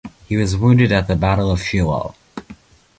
He 0.27 0.35
was 0.35 0.57
wounded 0.57 0.91
at 0.91 1.07
the 1.07 1.15
Battle 1.15 1.51
of 1.51 1.61
Shiloh. 1.61 2.15